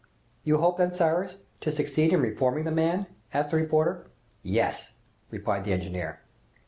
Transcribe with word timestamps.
"You 0.43 0.57
hope, 0.57 0.79
then, 0.79 0.91
Cyrus, 0.91 1.37
to 1.59 1.69
succeed 1.71 2.11
in 2.11 2.21
reforming 2.21 2.63
the 2.63 2.71
man?" 2.71 3.05
asked 3.35 3.51
the 3.51 3.57
reporter. 3.57 4.07
"Yes," 4.41 4.95
replied 5.29 5.63
the 5.63 5.73
engineer. 5.73 6.21